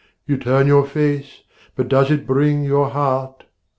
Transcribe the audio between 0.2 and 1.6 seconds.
You turn your face,